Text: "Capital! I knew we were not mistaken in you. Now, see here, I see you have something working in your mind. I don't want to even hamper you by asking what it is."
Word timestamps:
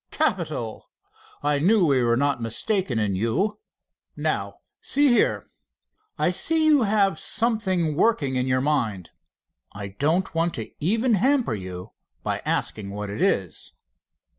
"Capital! 0.09 0.89
I 1.43 1.59
knew 1.59 1.85
we 1.85 2.01
were 2.01 2.17
not 2.17 2.41
mistaken 2.41 2.97
in 2.97 3.13
you. 3.15 3.59
Now, 4.15 4.55
see 4.81 5.09
here, 5.09 5.47
I 6.17 6.31
see 6.31 6.65
you 6.65 6.81
have 6.81 7.19
something 7.19 7.95
working 7.95 8.35
in 8.35 8.47
your 8.47 8.61
mind. 8.61 9.11
I 9.73 9.89
don't 9.89 10.33
want 10.33 10.55
to 10.55 10.71
even 10.83 11.13
hamper 11.13 11.53
you 11.53 11.91
by 12.23 12.39
asking 12.45 12.89
what 12.89 13.11
it 13.11 13.21
is." 13.21 13.73